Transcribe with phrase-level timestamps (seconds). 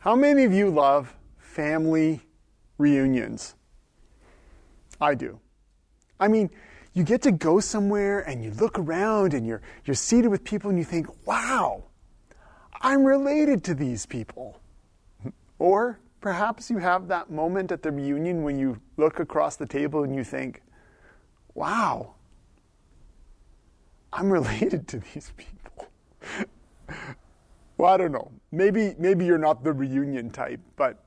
[0.00, 2.20] How many of you love family
[2.78, 3.56] reunions?
[5.00, 5.40] I do.
[6.20, 6.50] I mean,
[6.94, 10.70] you get to go somewhere and you look around and you're, you're seated with people
[10.70, 11.84] and you think, wow,
[12.80, 14.60] I'm related to these people.
[15.60, 20.04] Or perhaps you have that moment at the reunion when you look across the table
[20.04, 20.62] and you think,
[21.54, 22.14] wow,
[24.12, 25.88] I'm related to these people.
[27.78, 28.32] Well, I don't know.
[28.50, 31.04] Maybe maybe you're not the reunion type, but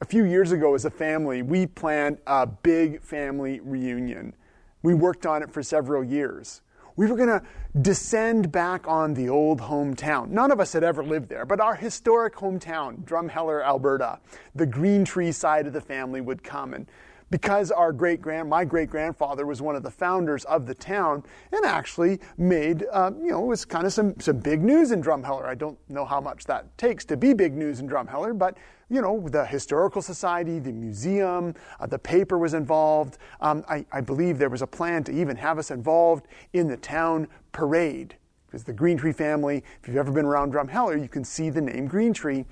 [0.00, 4.34] a few years ago as a family, we planned a big family reunion.
[4.82, 6.62] We worked on it for several years.
[6.96, 7.42] We were going to
[7.80, 10.28] descend back on the old hometown.
[10.30, 14.18] None of us had ever lived there, but our historic hometown, Drumheller, Alberta,
[14.56, 16.86] the Green Tree side of the family would come and
[17.32, 21.24] because our great grand, my great grandfather was one of the founders of the town
[21.50, 25.02] and actually made, uh, you know, it was kind of some, some big news in
[25.02, 25.46] Drumheller.
[25.46, 28.58] I don't know how much that takes to be big news in Drumheller, but,
[28.90, 33.16] you know, the Historical Society, the museum, uh, the paper was involved.
[33.40, 36.76] Um, I, I believe there was a plan to even have us involved in the
[36.76, 38.14] town parade
[38.46, 41.62] because the Green Tree family, if you've ever been around Drumheller, you can see the
[41.62, 42.44] name Green Tree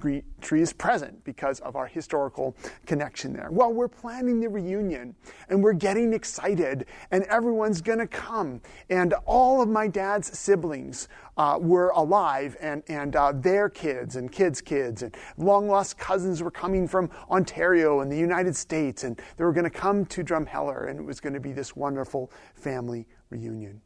[0.00, 3.48] Tree is present because of our historical connection there.
[3.50, 5.14] Well, we're planning the reunion
[5.48, 8.60] and we're getting excited, and everyone's going to come.
[8.90, 14.30] And all of my dad's siblings uh, were alive, and, and uh, their kids and
[14.30, 19.20] kids' kids, and long lost cousins were coming from Ontario and the United States, and
[19.36, 22.30] they were going to come to Drumheller, and it was going to be this wonderful
[22.54, 23.80] family reunion.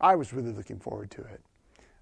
[0.00, 1.40] I was really looking forward to it.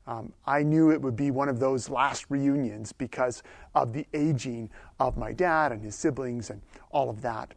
[0.06, 3.42] Um, I knew it would be one of those last reunions because
[3.74, 7.54] of the aging of my dad and his siblings and all of that.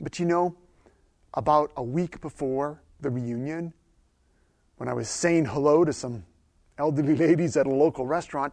[0.00, 0.56] But you know,
[1.34, 3.74] about a week before the reunion,
[4.78, 6.24] when I was saying hello to some
[6.78, 8.52] elderly ladies at a local restaurant,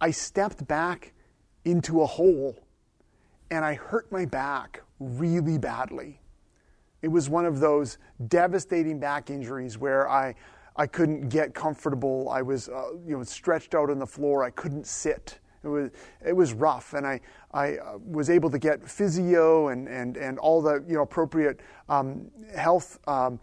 [0.00, 1.12] I stepped back
[1.64, 2.56] into a hole
[3.50, 6.20] and I hurt my back really badly.
[7.02, 10.34] It was one of those devastating back injuries where I
[10.76, 12.28] I couldn't get comfortable.
[12.30, 14.44] I was, uh, you know, stretched out on the floor.
[14.44, 15.38] I couldn't sit.
[15.62, 15.90] It was,
[16.24, 17.20] it was rough, and I,
[17.52, 21.60] I uh, was able to get physio and, and, and all the you know, appropriate
[21.90, 23.38] um, health um,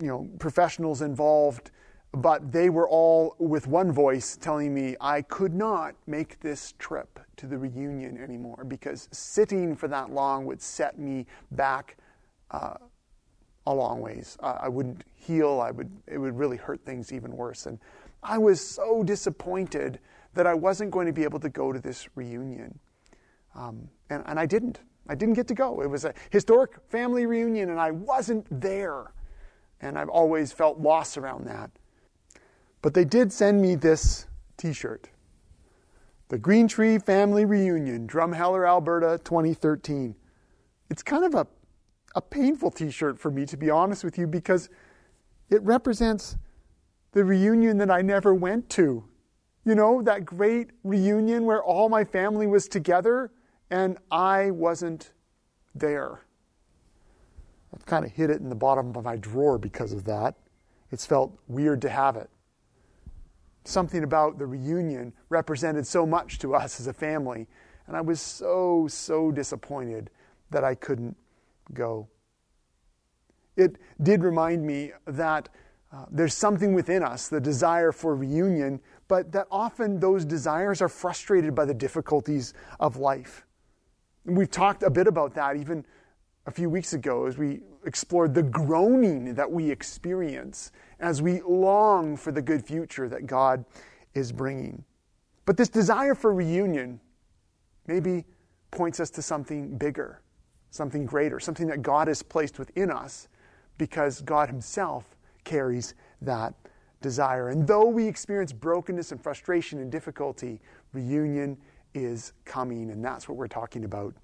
[0.00, 1.70] you know, professionals involved,
[2.12, 7.20] but they were all with one voice telling me I could not make this trip
[7.36, 11.96] to the reunion anymore because sitting for that long would set me back
[12.50, 12.74] uh,
[13.66, 14.36] a long ways.
[14.40, 15.60] Uh, I wouldn't heal.
[15.60, 17.66] I would, it would really hurt things even worse.
[17.66, 17.78] And
[18.22, 19.98] I was so disappointed
[20.34, 22.78] that I wasn't going to be able to go to this reunion.
[23.54, 24.80] Um, and, and I didn't.
[25.08, 25.82] I didn't get to go.
[25.82, 29.12] It was a historic family reunion, and I wasn't there.
[29.80, 31.70] And I've always felt loss around that.
[32.82, 34.26] But they did send me this
[34.56, 35.08] t shirt
[36.28, 40.14] The Green Tree Family Reunion, Drumheller, Alberta, 2013.
[40.90, 41.46] It's kind of a
[42.16, 44.70] a painful t shirt for me, to be honest with you, because
[45.50, 46.36] it represents
[47.12, 49.04] the reunion that I never went to.
[49.64, 53.30] You know, that great reunion where all my family was together
[53.70, 55.12] and I wasn't
[55.74, 56.22] there.
[57.74, 60.36] I've kind of hid it in the bottom of my drawer because of that.
[60.90, 62.30] It's felt weird to have it.
[63.64, 67.46] Something about the reunion represented so much to us as a family,
[67.86, 70.10] and I was so, so disappointed
[70.50, 71.16] that I couldn't
[71.74, 72.08] go.
[73.56, 75.48] It did remind me that
[75.92, 80.88] uh, there's something within us, the desire for reunion, but that often those desires are
[80.88, 83.46] frustrated by the difficulties of life.
[84.26, 85.84] And we've talked a bit about that even
[86.46, 92.16] a few weeks ago as we explored the groaning that we experience as we long
[92.16, 93.64] for the good future that God
[94.14, 94.84] is bringing.
[95.44, 97.00] But this desire for reunion
[97.86, 98.24] maybe
[98.70, 100.20] points us to something bigger
[100.76, 103.28] something greater, something that God has placed within us
[103.78, 106.54] because God Himself carries that
[107.00, 107.48] desire.
[107.48, 110.60] And though we experience brokenness and frustration and difficulty,
[110.92, 111.56] reunion
[111.94, 114.14] is coming, and that's what we're talking about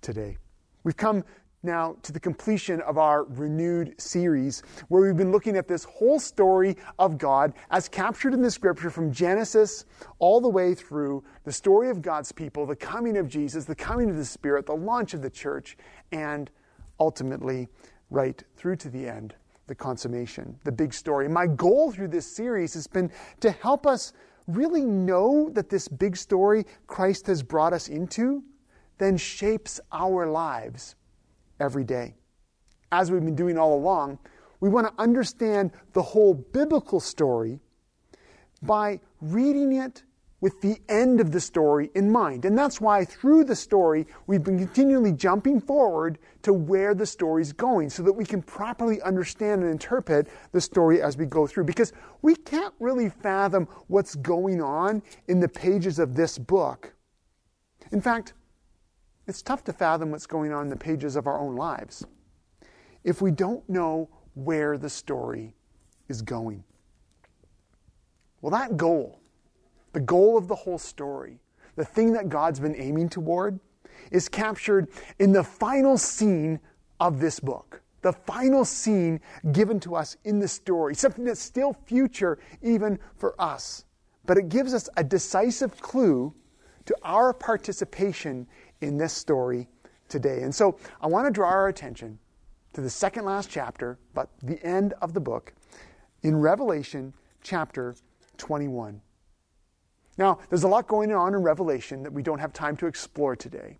[0.00, 0.36] today.
[0.84, 1.24] We've come
[1.62, 6.20] now to the completion of our renewed series where we've been looking at this whole
[6.20, 9.84] story of God as captured in the scripture from Genesis
[10.18, 14.08] all the way through the story of God's people, the coming of Jesus, the coming
[14.08, 15.76] of the Spirit, the launch of the church,
[16.12, 16.50] and
[17.00, 17.68] ultimately
[18.10, 19.34] right through to the end,
[19.66, 21.28] the consummation, the big story.
[21.28, 24.12] My goal through this series has been to help us
[24.46, 28.42] really know that this big story Christ has brought us into
[28.96, 30.96] then shapes our lives
[31.60, 32.14] every day.
[32.90, 34.18] As we've been doing all along,
[34.60, 37.60] we want to understand the whole biblical story
[38.62, 40.02] by reading it
[40.40, 42.44] with the end of the story in mind.
[42.44, 47.52] And that's why through the story, we've been continually jumping forward to where the story's
[47.52, 51.64] going so that we can properly understand and interpret the story as we go through.
[51.64, 56.94] Because we can't really fathom what's going on in the pages of this book.
[57.90, 58.34] In fact,
[59.28, 62.04] it's tough to fathom what's going on in the pages of our own lives
[63.04, 65.54] if we don't know where the story
[66.08, 66.64] is going.
[68.40, 69.20] Well, that goal,
[69.92, 71.40] the goal of the whole story,
[71.76, 73.60] the thing that God's been aiming toward,
[74.10, 74.88] is captured
[75.18, 76.60] in the final scene
[77.00, 77.82] of this book.
[78.02, 79.20] The final scene
[79.52, 83.84] given to us in the story, something that's still future even for us.
[84.24, 86.34] But it gives us a decisive clue
[86.86, 88.46] to our participation
[88.80, 89.68] in this story
[90.08, 90.42] today.
[90.42, 92.18] And so I want to draw our attention
[92.74, 95.52] to the second last chapter, but the end of the book,
[96.22, 97.94] in Revelation chapter
[98.36, 99.00] 21.
[100.16, 103.36] Now, there's a lot going on in Revelation that we don't have time to explore
[103.36, 103.78] today.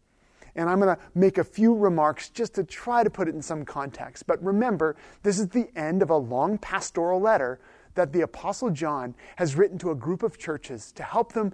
[0.54, 3.42] And I'm going to make a few remarks just to try to put it in
[3.42, 4.26] some context.
[4.26, 7.60] But remember, this is the end of a long pastoral letter
[7.94, 11.52] that the Apostle John has written to a group of churches to help them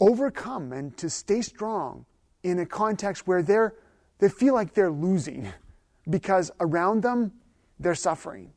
[0.00, 2.04] overcome and to stay strong
[2.42, 3.74] in a context where they're,
[4.18, 5.48] they feel like they're losing
[6.10, 7.32] because around them
[7.78, 8.52] they're suffering.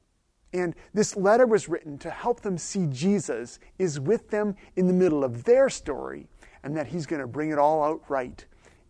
[0.53, 4.93] And this letter was written to help them see Jesus is with them in the
[4.93, 6.27] middle of their story
[6.63, 8.43] and that he's going to bring it all out right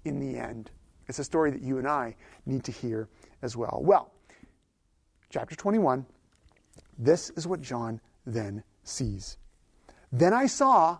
[0.05, 0.71] in the end.
[1.07, 3.09] It's a story that you and I need to hear
[3.41, 3.81] as well.
[3.83, 4.13] Well,
[5.29, 6.05] chapter 21,
[6.97, 9.37] this is what John then sees.
[10.11, 10.99] Then I saw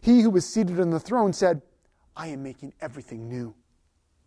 [0.00, 1.62] He who was seated on the throne said,
[2.16, 3.54] I am making everything new.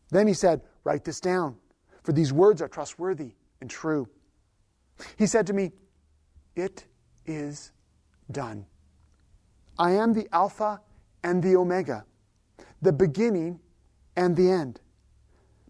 [0.09, 1.57] Then he said, Write this down,
[2.03, 4.07] for these words are trustworthy and true.
[5.17, 5.71] He said to me,
[6.55, 6.85] It
[7.25, 7.71] is
[8.31, 8.65] done.
[9.77, 10.81] I am the Alpha
[11.23, 12.05] and the Omega,
[12.81, 13.59] the beginning
[14.15, 14.81] and the end.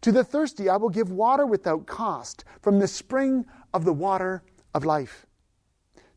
[0.01, 4.43] To the thirsty, I will give water without cost from the spring of the water
[4.73, 5.25] of life.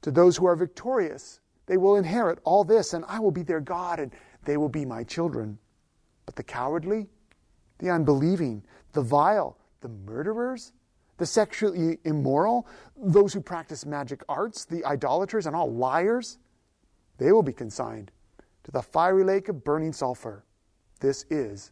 [0.02, 1.40] To those who are victorious,
[1.72, 4.12] they will inherit all this, and I will be their God, and
[4.44, 5.58] they will be my children.
[6.26, 7.06] But the cowardly,
[7.78, 8.62] the unbelieving,
[8.92, 10.74] the vile, the murderers,
[11.16, 16.36] the sexually immoral, those who practice magic arts, the idolaters, and all liars,
[17.16, 18.10] they will be consigned
[18.64, 20.44] to the fiery lake of burning sulfur.
[21.00, 21.70] This is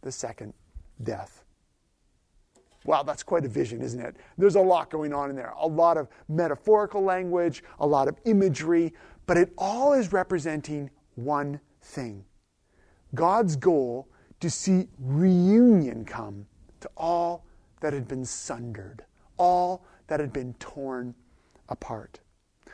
[0.00, 0.54] the second
[1.02, 1.44] death.
[2.84, 4.16] Wow, that's quite a vision, isn't it?
[4.38, 5.54] There's a lot going on in there.
[5.58, 8.92] A lot of metaphorical language, a lot of imagery,
[9.26, 12.24] but it all is representing one thing
[13.14, 14.08] God's goal
[14.40, 16.46] to see reunion come
[16.80, 17.44] to all
[17.80, 19.04] that had been sundered,
[19.36, 21.14] all that had been torn
[21.68, 22.20] apart.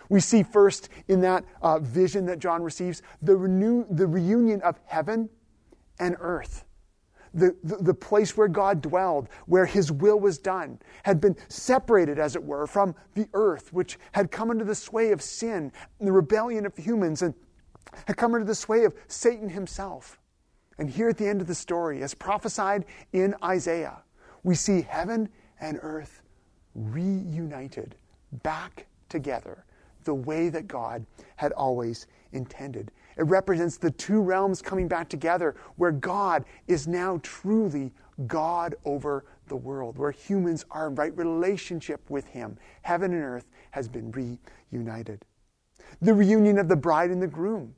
[0.08, 4.78] We see first in that uh, vision that John receives the, renew, the reunion of
[4.86, 5.28] heaven
[5.98, 6.64] and earth.
[7.34, 12.18] The, the, the, place where God dwelled, where his will was done, had been separated,
[12.18, 16.08] as it were, from the earth, which had come under the sway of sin and
[16.08, 17.34] the rebellion of humans and
[18.06, 20.18] had come under the sway of Satan himself.
[20.78, 24.02] And here at the end of the story, as prophesied in Isaiah,
[24.42, 25.28] we see heaven
[25.60, 26.22] and earth
[26.74, 27.96] reunited
[28.42, 29.64] back together
[30.04, 31.04] the way that God
[31.36, 32.90] had always intended.
[33.18, 37.92] It represents the two realms coming back together where God is now truly
[38.26, 42.56] God over the world, where humans are in right relationship with Him.
[42.82, 44.12] Heaven and earth has been
[44.70, 45.24] reunited.
[46.00, 47.74] The reunion of the bride and the groom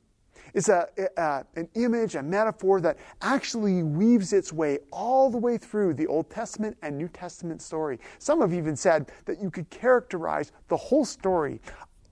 [0.53, 5.57] is a, a, an image, a metaphor that actually weaves its way all the way
[5.57, 7.99] through the Old Testament and New Testament story.
[8.19, 11.61] Some have even said that you could characterize the whole story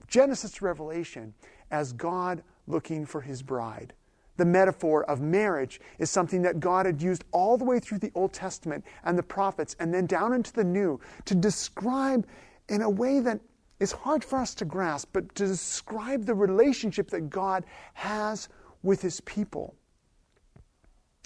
[0.08, 1.34] Genesis to Revelation
[1.70, 3.92] as God looking for his bride.
[4.36, 8.12] The metaphor of marriage is something that God had used all the way through the
[8.14, 12.26] Old Testament and the prophets and then down into the New to describe
[12.68, 13.40] in a way that
[13.80, 17.64] is hard for us to grasp, but to describe the relationship that God
[17.94, 18.48] has
[18.82, 19.74] with his people.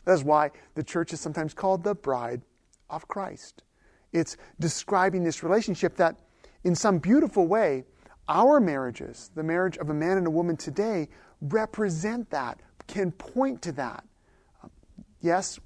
[0.05, 2.43] That's why the church is sometimes called the bride
[2.91, 3.62] of Christ.
[4.12, 6.17] It's describing this relationship that,
[6.62, 7.85] in some beautiful way,
[8.28, 11.09] our marriages, the marriage of a man and a woman today,
[11.40, 14.04] represent that, can point to that.
[14.62, 14.71] Um,
[15.21, 15.59] yes,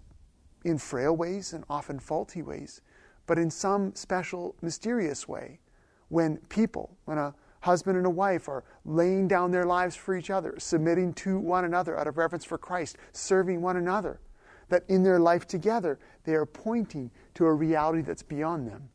[0.65, 2.81] in frail ways and often faulty ways,
[3.27, 5.61] but in some special, mysterious way.
[6.09, 10.31] When people, when a husband and a wife are laying down their lives for each
[10.31, 14.21] other, submitting to one another out of reverence for Christ, serving one another,
[14.69, 18.88] that in their life together, they are pointing to a reality that's beyond them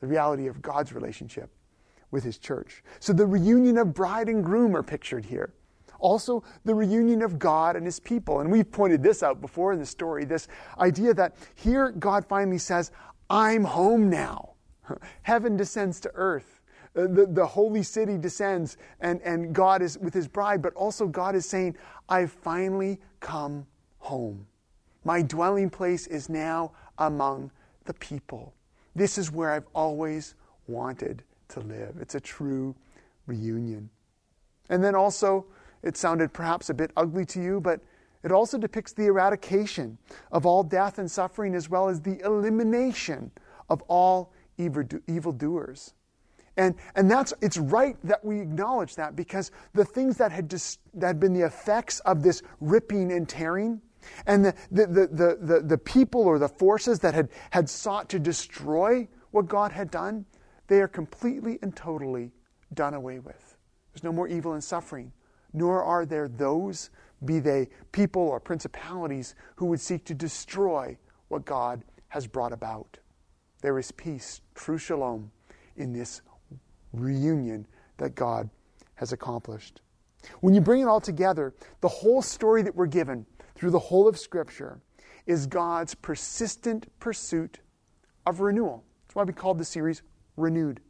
[0.00, 1.50] the reality of God's relationship
[2.14, 2.82] with his church.
[3.00, 5.52] So the reunion of bride and groom are pictured here.
[5.98, 8.40] Also, the reunion of God and his people.
[8.40, 12.58] And we've pointed this out before in the story this idea that here God finally
[12.58, 12.92] says,
[13.28, 14.50] I'm home now.
[15.22, 16.60] Heaven descends to earth.
[16.96, 21.08] Uh, the, the holy city descends, and, and God is with his bride, but also
[21.08, 21.76] God is saying,
[22.08, 23.66] I've finally come
[23.98, 24.46] home.
[25.04, 27.50] My dwelling place is now among
[27.86, 28.54] the people.
[28.94, 30.36] This is where I've always
[30.68, 31.96] wanted to live.
[32.00, 32.74] It's a true
[33.26, 33.90] reunion.
[34.70, 35.46] And then also,
[35.82, 37.80] it sounded perhaps a bit ugly to you, but
[38.22, 39.98] it also depicts the eradication
[40.32, 43.30] of all death and suffering as well as the elimination
[43.68, 45.94] of all evildoers.
[46.56, 50.78] And, and that's, it's right that we acknowledge that because the things that had, dis,
[50.94, 53.82] that had been the effects of this ripping and tearing,
[54.26, 58.18] and the, the, the, the, the people or the forces that had, had sought to
[58.18, 60.24] destroy what God had done,
[60.66, 62.32] they are completely and totally
[62.72, 63.56] done away with.
[63.92, 65.12] There's no more evil and suffering,
[65.52, 66.90] nor are there those,
[67.24, 70.96] be they people or principalities, who would seek to destroy
[71.28, 72.98] what God has brought about.
[73.60, 75.30] There is peace, true shalom,
[75.76, 76.22] in this
[76.92, 77.66] reunion
[77.98, 78.50] that God
[78.94, 79.80] has accomplished.
[80.40, 84.08] When you bring it all together, the whole story that we're given through the whole
[84.08, 84.80] of Scripture
[85.26, 87.60] is God's persistent pursuit
[88.26, 88.84] of renewal.
[89.06, 90.02] That's why we called the series
[90.36, 90.80] renewed.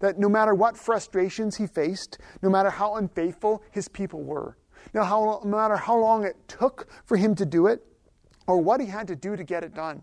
[0.00, 4.56] That no matter what frustrations he faced, no matter how unfaithful his people were,
[4.94, 7.84] no, matter how long it took for him to do it,
[8.46, 10.02] or what he had to do to get it done,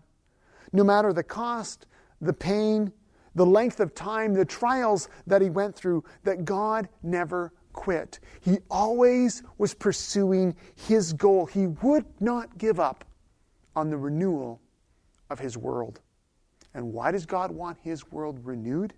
[0.72, 1.86] no matter the cost,
[2.20, 2.92] the pain,
[3.34, 8.20] the length of time, the trials that he went through, that God never quit.
[8.40, 11.46] He always was pursuing his goal.
[11.46, 13.04] He would not give up
[13.74, 14.60] on the renewal
[15.28, 16.00] of his world.
[16.76, 18.92] And why does God want his world renewed?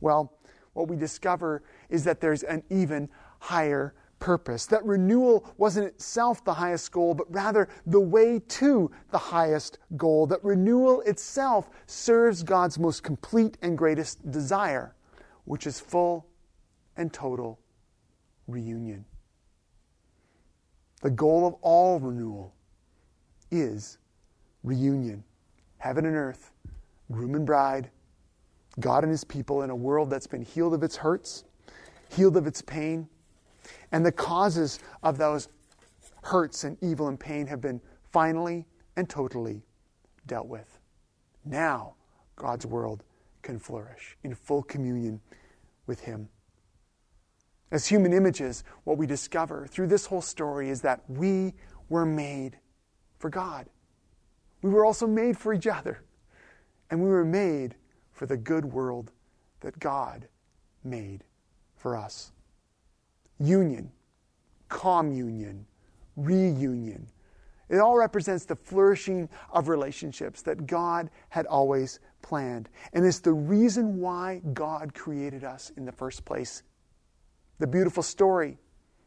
[0.00, 0.32] Well,
[0.72, 4.64] what we discover is that there's an even higher purpose.
[4.64, 10.26] That renewal wasn't itself the highest goal, but rather the way to the highest goal.
[10.26, 14.94] That renewal itself serves God's most complete and greatest desire,
[15.44, 16.26] which is full
[16.96, 17.58] and total
[18.48, 19.04] reunion.
[21.02, 22.54] The goal of all renewal
[23.50, 23.98] is
[24.62, 25.24] reunion.
[25.76, 26.52] Heaven and earth
[27.10, 27.90] groom and bride,
[28.80, 31.44] God and his people in a world that's been healed of its hurts,
[32.10, 33.08] healed of its pain,
[33.90, 35.48] and the causes of those
[36.22, 37.80] hurts and evil and pain have been
[38.10, 38.66] finally
[38.96, 39.62] and totally
[40.26, 40.78] dealt with.
[41.44, 41.94] Now,
[42.36, 43.02] God's world
[43.42, 45.20] can flourish in full communion
[45.86, 46.28] with Him.
[47.70, 51.54] As human images, what we discover through this whole story is that we
[51.88, 52.58] were made
[53.18, 53.66] for God.
[54.60, 56.02] We were also made for each other.
[56.92, 57.74] And we were made
[58.12, 59.12] for the good world
[59.60, 60.28] that God
[60.84, 61.24] made
[61.74, 62.32] for us.
[63.40, 63.90] Union,
[64.68, 65.64] communion,
[66.16, 67.06] reunion.
[67.70, 72.68] It all represents the flourishing of relationships that God had always planned.
[72.92, 76.62] And it's the reason why God created us in the first place.
[77.58, 78.58] The beautiful story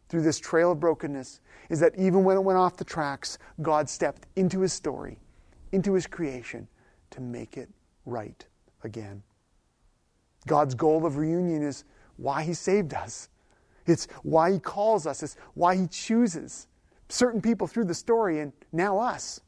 [0.10, 1.40] through this trail of brokenness
[1.70, 5.20] is that even when it went off the tracks, God stepped into his story,
[5.72, 6.68] into his creation,
[7.16, 7.70] to make it
[8.06, 8.46] right
[8.84, 9.24] again.
[10.48, 11.86] God's goal of reunion is
[12.18, 13.30] why He saved us.
[13.88, 15.24] It's why He calls us.
[15.24, 16.68] It's why He chooses
[17.08, 19.40] certain people through the story and now us.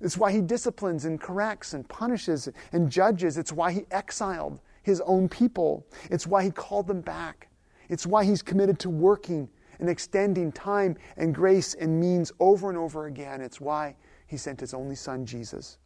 [0.00, 3.38] It's why He disciplines and corrects and punishes and judges.
[3.38, 5.86] It's why He exiled His own people.
[6.10, 7.48] It's why He called them back.
[7.88, 12.76] It's why He's committed to working and extending time and grace and means over and
[12.76, 13.40] over again.
[13.40, 13.94] It's why
[14.26, 15.78] He sent His only Son, Jesus,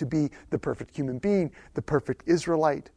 [0.00, 2.90] to be the perfect human being, the perfect Israelite,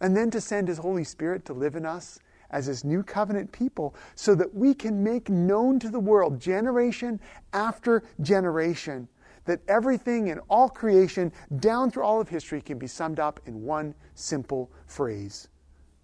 [0.00, 2.18] and then to send His Holy Spirit to live in us
[2.50, 7.20] as His new covenant people so that we can make known to the world, generation
[7.52, 9.06] after generation,
[9.44, 13.62] that everything in all creation, down through all of history, can be summed up in
[13.62, 15.48] one simple phrase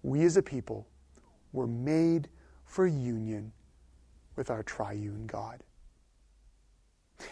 [0.03, 0.87] We as a people
[1.51, 2.29] were made
[2.65, 3.51] for union
[4.35, 5.63] with our triune God.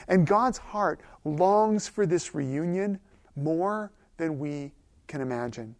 [0.07, 2.99] And God's heart longs for this reunion
[3.35, 4.73] more than we
[5.07, 5.75] can imagine.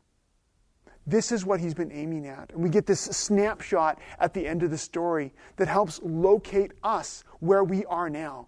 [1.08, 2.52] This is what he's been aiming at.
[2.54, 7.24] And we get this snapshot at the end of the story that helps locate us
[7.40, 8.48] where we are now.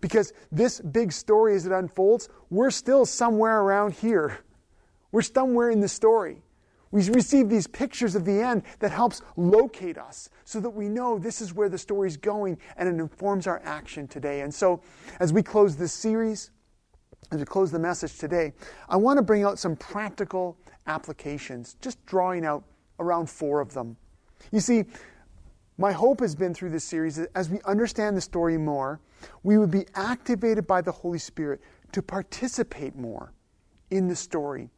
[0.00, 4.38] Because this big story, as it unfolds, we're still somewhere around here.
[5.10, 6.42] We're somewhere in the story.
[6.92, 11.18] We receive these pictures of the end that helps locate us so that we know
[11.18, 14.42] this is where the story's going and it informs our action today.
[14.42, 14.82] And so,
[15.18, 16.50] as we close this series,
[17.32, 18.52] as we close the message today,
[18.90, 22.62] I want to bring out some practical applications, just drawing out
[22.98, 23.96] around four of them.
[24.50, 24.84] You see,
[25.78, 29.00] my hope has been through this series that as we understand the story more,
[29.42, 33.32] we would be activated by the Holy Spirit to participate more
[33.90, 34.68] in the story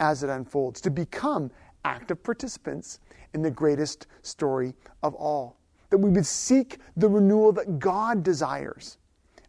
[0.00, 1.50] as it unfolds, to become
[1.84, 2.98] active participants
[3.34, 5.58] in the greatest story of all.
[5.90, 8.98] That we would seek the renewal that God desires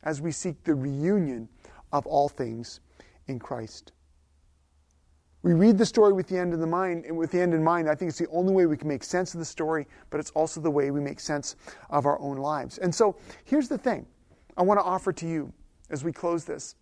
[0.03, 1.49] as we seek the reunion
[1.91, 2.79] of all things
[3.27, 3.93] in Christ.
[5.43, 7.63] We read the story with the end in the mind, and with the end in
[7.63, 10.19] mind, I think it's the only way we can make sense of the story, but
[10.19, 11.55] it's also the way we make sense
[11.89, 12.77] of our own lives.
[12.77, 14.05] And so here's the thing
[14.55, 15.51] I want to offer to you
[15.89, 16.75] as we close this.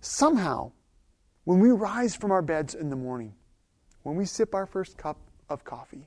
[0.00, 0.72] Somehow,
[1.50, 3.34] when we rise from our beds in the morning,
[4.04, 5.16] when we sip our first cup
[5.48, 6.06] of coffee,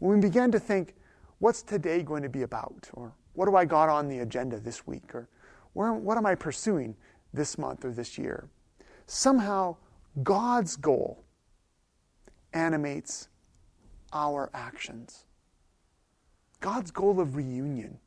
[0.00, 0.96] when we begin to think,
[1.38, 2.86] what's today going to be about?
[2.92, 5.14] Or what do I got on the agenda this week?
[5.14, 5.30] Or
[5.72, 6.94] where, what am I pursuing
[7.32, 8.50] this month or this year?
[9.06, 9.76] Somehow,
[10.22, 11.24] God's goal
[12.52, 13.28] animates
[14.12, 15.24] our actions.
[16.60, 17.98] God's goal of reunion.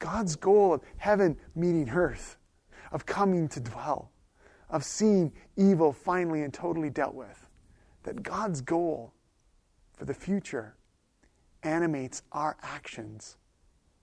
[0.00, 2.36] God's goal of heaven meeting earth,
[2.90, 4.11] of coming to dwell
[4.72, 7.48] of seeing evil finally and totally dealt with.
[8.02, 9.12] That God's goal
[9.94, 10.74] for the future
[11.62, 13.36] animates our actions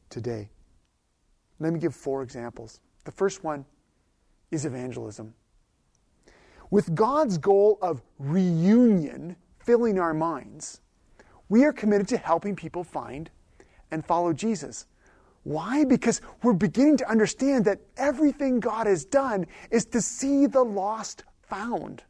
[0.10, 0.50] today.
[1.60, 2.80] Let me give four examples.
[3.04, 3.66] The first one
[4.52, 5.34] is evangelism.
[6.72, 10.82] With God's goal of reunion filling our minds,
[11.50, 13.30] we are committed to helping people find
[13.92, 14.86] and follow Jesus.
[15.44, 15.86] Why?
[15.86, 21.24] Because we're beginning to understand that everything God has done is to see the lost
[21.42, 22.04] found,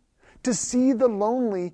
[0.43, 1.71] to see the lonely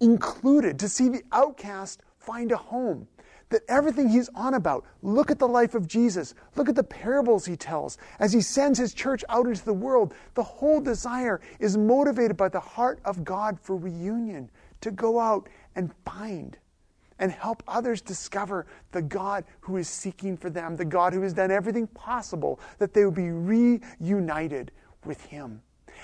[0.00, 3.06] included, to see the outcast find a home.
[3.50, 7.46] That everything he's on about, look at the life of Jesus, look at the parables
[7.46, 10.14] he tells as he sends his church out into the world.
[10.34, 15.48] The whole desire is motivated by the heart of God for reunion, to go out
[15.76, 16.56] and find
[17.24, 21.32] and help others discover the God who is seeking for them, the God who has
[21.32, 24.70] done everything possible that they would be reunited
[25.06, 25.62] with Him.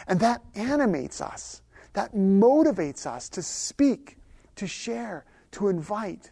[0.09, 1.61] And that animates us,
[1.93, 4.17] that motivates us to speak,
[4.57, 6.31] to share, to invite,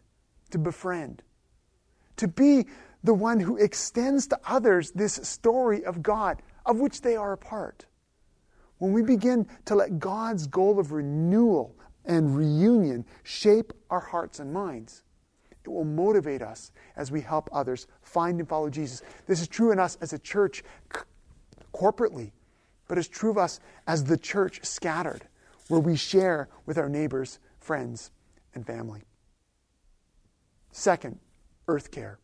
[0.53, 1.23] to befriend,
[2.17, 2.65] to be
[3.05, 7.37] the one who extends to others this story of God of which they are a
[7.37, 7.85] part.
[8.79, 11.78] When we begin to let God's goal of renewal
[12.09, 15.05] and reunion shape our hearts and minds.
[15.65, 19.03] It will motivate us as we help others find and follow Jesus.
[19.27, 21.01] This is true in us as a church c-
[21.75, 22.33] corporately,
[22.89, 25.29] but it's true of us as the church scattered,
[25.69, 28.11] where we share with our neighbors, friends,
[28.55, 29.03] and family.
[30.73, 31.19] Second,
[31.69, 32.19] earth care.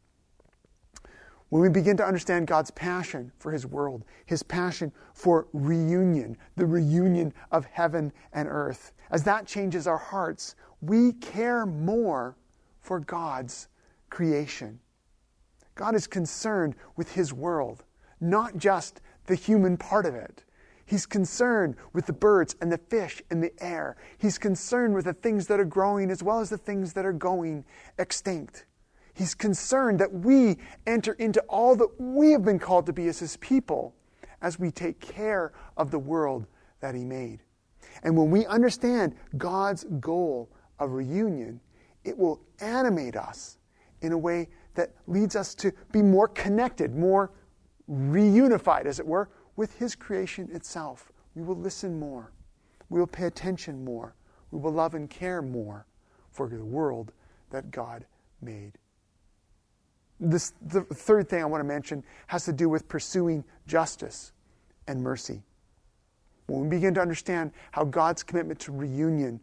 [1.50, 6.66] When we begin to understand God's passion for His world, His passion for reunion, the
[6.66, 12.36] reunion of heaven and earth, as that changes our hearts, we care more
[12.80, 13.68] for God's
[14.10, 14.80] creation.
[15.74, 17.84] God is concerned with His world,
[18.20, 20.44] not just the human part of it.
[20.86, 23.96] He's concerned with the birds and the fish and the air.
[24.18, 27.12] He's concerned with the things that are growing as well as the things that are
[27.12, 27.64] going
[27.98, 28.66] extinct.
[29.14, 33.20] He's concerned that we enter into all that we have been called to be as
[33.20, 33.94] His people
[34.42, 36.46] as we take care of the world
[36.80, 37.40] that He made.
[38.02, 41.60] And when we understand God's goal of reunion,
[42.02, 43.58] it will animate us
[44.02, 47.30] in a way that leads us to be more connected, more
[47.88, 51.12] reunified, as it were, with His creation itself.
[51.36, 52.32] We will listen more.
[52.88, 54.16] We will pay attention more.
[54.50, 55.86] We will love and care more
[56.30, 57.12] for the world
[57.50, 58.04] that God
[58.42, 58.72] made.
[60.20, 64.32] This, the third thing I want to mention has to do with pursuing justice
[64.86, 65.42] and mercy.
[66.46, 69.40] When we begin to understand how God's commitment to reunion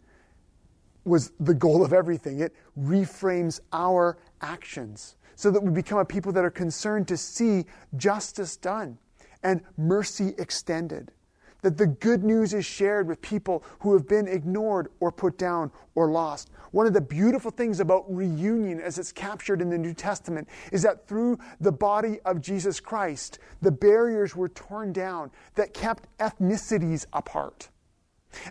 [1.03, 6.31] was the goal of everything, it reframes our actions so that we become a people
[6.31, 7.65] that are concerned to see
[7.97, 8.97] justice done
[9.43, 11.11] and mercy extended
[11.61, 15.71] that the good news is shared with people who have been ignored or put down
[15.95, 16.49] or lost.
[16.71, 20.81] One of the beautiful things about reunion, as it's captured in the New Testament, is
[20.83, 27.05] that through the body of Jesus Christ, the barriers were torn down that kept ethnicities
[27.13, 27.69] apart.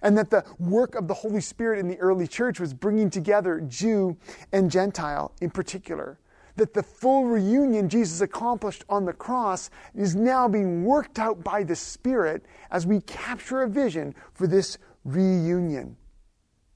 [0.03, 3.61] And that the work of the Holy Spirit in the early church was bringing together
[3.63, 4.19] Jew
[4.53, 6.19] and Gentile in particular
[6.61, 11.63] that the full reunion Jesus accomplished on the cross is now being worked out by
[11.63, 15.97] the Spirit as we capture a vision for this reunion.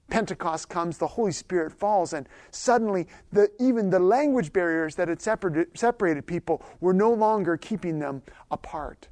[0.09, 5.21] Pentecost comes, the Holy Spirit falls, and suddenly the, even the language barriers that had
[5.21, 9.09] separated, separated people were no longer keeping them apart.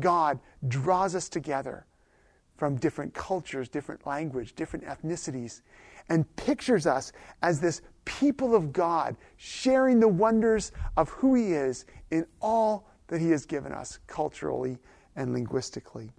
[0.00, 1.86] God draws us together
[2.58, 5.62] from different cultures, different language, different ethnicities,
[6.10, 11.86] and pictures us as this people of God, sharing the wonders of who He is
[12.10, 14.78] in all that He has given us culturally
[15.16, 16.10] and linguistically.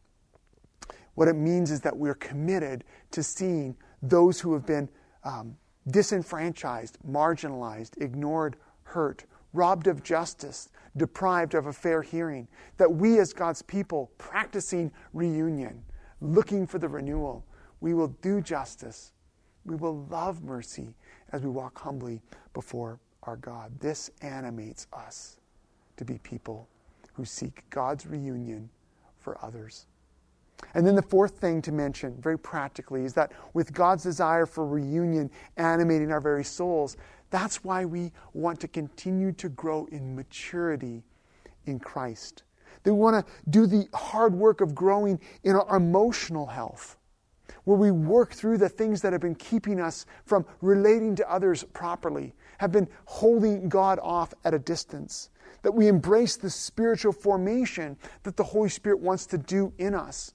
[1.15, 4.89] What it means is that we're committed to seeing those who have been
[5.23, 5.58] um,
[5.89, 12.47] disenfranchised, marginalized, ignored, hurt, robbed of justice, deprived of a fair hearing.
[12.77, 15.84] That we, as God's people, practicing reunion,
[16.21, 17.45] looking for the renewal,
[17.82, 19.12] we will do justice
[19.65, 20.93] we will love mercy
[21.32, 22.21] as we walk humbly
[22.54, 23.80] before our God.
[23.80, 25.38] This animates us
[25.97, 26.67] to be people
[27.13, 28.69] who seek God's reunion
[29.19, 29.86] for others.
[30.74, 34.65] And then the fourth thing to mention, very practically, is that with God's desire for
[34.65, 36.97] reunion animating our very souls,
[37.30, 41.04] that's why we want to continue to grow in maturity
[41.65, 42.43] in Christ.
[42.84, 46.97] They want to do the hard work of growing in our emotional health
[47.63, 51.63] where we work through the things that have been keeping us from relating to others
[51.74, 55.30] properly, have been holding God off at a distance,
[55.62, 60.34] that we embrace the spiritual formation that the Holy Spirit wants to do in us.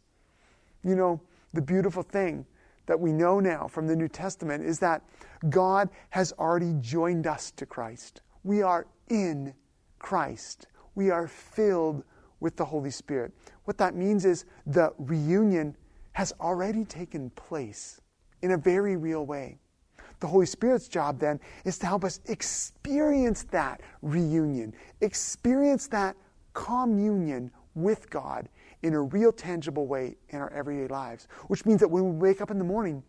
[0.85, 1.21] You know,
[1.53, 2.47] the beautiful thing
[2.87, 5.03] that we know now from the New Testament is that
[5.51, 8.21] God has already joined us to Christ.
[8.45, 9.55] We are in
[9.99, 10.69] Christ.
[10.95, 12.05] We are filled
[12.39, 13.33] with the Holy Spirit.
[13.65, 15.77] What that means is the reunion
[16.16, 18.00] has already taken place
[18.40, 19.59] in a very real way.
[20.20, 26.16] The Holy Spirit's job then is to help us experience that reunion, experience that
[26.55, 28.48] communion with God
[28.83, 31.29] in a real, tangible way in our everyday lives.
[31.48, 33.02] Which means that when we wake up in the morning,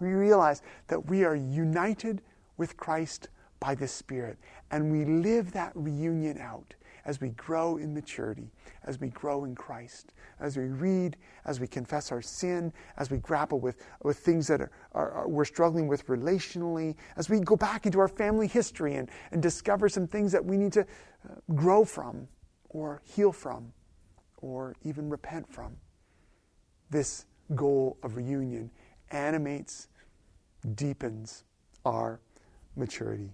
[0.00, 2.22] we realize that we are united
[2.56, 3.28] with Christ
[3.60, 4.36] by the Spirit,
[4.72, 6.74] and we live that reunion out
[7.04, 8.50] as we grow in maturity,
[8.84, 13.18] as we grow in Christ, as we read, as we confess our sin, as we
[13.18, 17.56] grapple with, with things that are, are, are, we're struggling with relationally, as we go
[17.56, 21.34] back into our family history and, and discover some things that we need to uh,
[21.54, 22.28] grow from
[22.68, 23.72] or heal from
[24.38, 25.76] or even repent from.
[26.90, 28.70] This goal of reunion
[29.10, 29.88] animates,
[30.74, 31.44] deepens
[31.84, 32.20] our
[32.76, 33.30] maturity.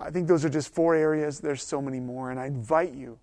[0.00, 1.40] I think those are just four areas.
[1.40, 2.30] There's so many more.
[2.30, 3.18] And I invite you,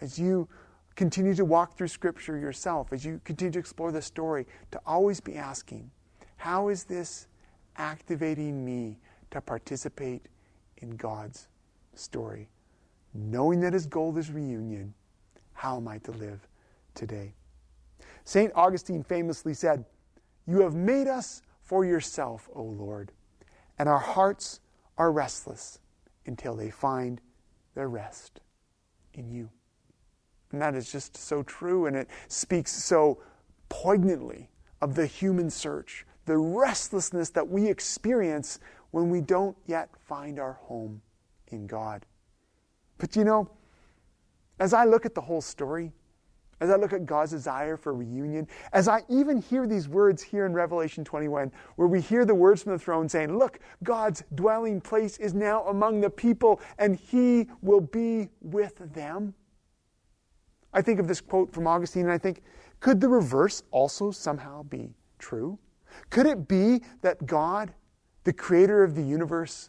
[0.00, 0.48] as you
[0.96, 5.20] continue to walk through Scripture yourself, as you continue to explore the story, to always
[5.20, 5.90] be asking,
[6.36, 7.26] how is this
[7.76, 8.98] activating me
[9.30, 10.26] to participate
[10.78, 11.48] in God's
[11.94, 12.48] story?
[13.14, 14.92] Knowing that His goal is reunion,
[15.54, 16.46] how am I to live
[16.94, 17.32] today?
[18.24, 18.52] St.
[18.54, 19.84] Augustine famously said,
[20.46, 23.12] You have made us for yourself, O Lord,
[23.78, 24.60] and our hearts
[24.98, 25.78] are restless
[26.26, 27.20] until they find
[27.74, 28.40] their rest
[29.14, 29.50] in you.
[30.52, 33.18] And that is just so true, and it speaks so
[33.68, 38.60] poignantly of the human search, the restlessness that we experience
[38.90, 41.02] when we don't yet find our home
[41.48, 42.06] in God.
[42.98, 43.50] But you know,
[44.60, 45.92] as I look at the whole story,
[46.64, 50.46] as I look at God's desire for reunion, as I even hear these words here
[50.46, 54.80] in Revelation 21, where we hear the words from the throne saying, Look, God's dwelling
[54.80, 59.34] place is now among the people, and he will be with them.
[60.72, 62.42] I think of this quote from Augustine, and I think,
[62.80, 65.58] could the reverse also somehow be true?
[66.08, 67.74] Could it be that God,
[68.24, 69.68] the creator of the universe,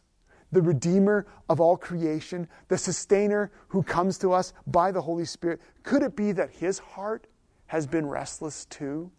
[0.52, 5.60] the redeemer of all creation, the sustainer who comes to us by the Holy Spirit,
[5.84, 7.28] could it be that his heart
[7.68, 9.12] has been restless too?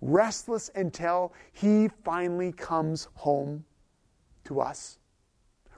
[0.00, 3.64] Restless until he finally comes home
[4.44, 4.98] to us?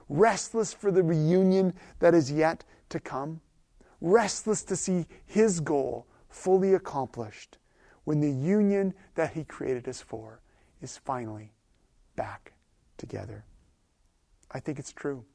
[0.09, 3.41] Restless for the reunion that is yet to come?
[4.01, 7.57] Restless to see his goal fully accomplished
[8.03, 10.41] when the union that he created us for
[10.81, 11.53] is finally
[12.15, 12.53] back
[12.97, 13.43] together.
[14.51, 15.25] I think it's true.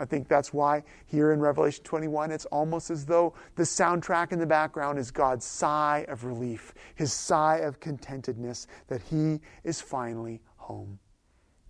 [0.00, 4.38] I think that's why here in Revelation 21, it's almost as though the soundtrack in
[4.38, 10.40] the background is God's sigh of relief, his sigh of contentedness that he is finally
[10.56, 10.98] home.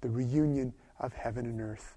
[0.01, 1.97] The reunion of heaven and earth,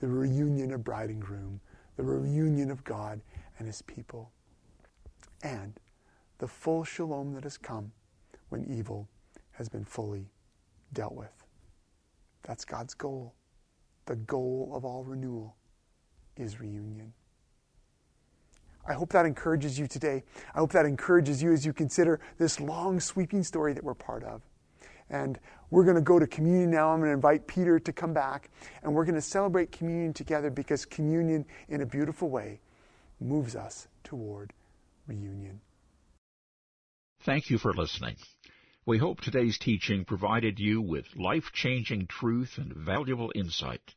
[0.00, 1.60] the reunion of bride and groom,
[1.96, 3.20] the reunion of God
[3.58, 4.32] and his people,
[5.42, 5.78] and
[6.38, 7.92] the full shalom that has come
[8.48, 9.08] when evil
[9.52, 10.26] has been fully
[10.92, 11.44] dealt with.
[12.42, 13.34] That's God's goal.
[14.08, 15.54] The goal of all renewal
[16.38, 17.12] is reunion.
[18.88, 20.22] I hope that encourages you today.
[20.54, 24.24] I hope that encourages you as you consider this long, sweeping story that we're part
[24.24, 24.40] of.
[25.10, 26.88] And we're going to go to communion now.
[26.88, 28.48] I'm going to invite Peter to come back,
[28.82, 32.60] and we're going to celebrate communion together because communion, in a beautiful way,
[33.20, 34.54] moves us toward
[35.06, 35.60] reunion.
[37.20, 38.16] Thank you for listening.
[38.86, 43.94] We hope today's teaching provided you with life-changing truth and valuable insight.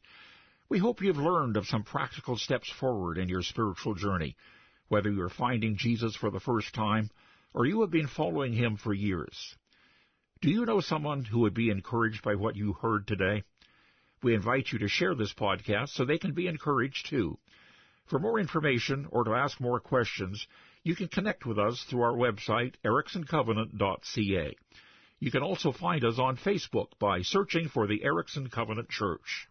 [0.72, 4.38] We hope you've learned of some practical steps forward in your spiritual journey,
[4.88, 7.10] whether you're finding Jesus for the first time
[7.54, 9.58] or you have been following him for years.
[10.40, 13.44] Do you know someone who would be encouraged by what you heard today?
[14.24, 17.38] We invite you to share this podcast so they can be encouraged too.
[18.06, 20.48] For more information or to ask more questions,
[20.84, 24.56] you can connect with us through our website, ericksoncovenant.ca.
[25.20, 29.50] You can also find us on Facebook by searching for the Erickson Covenant Church.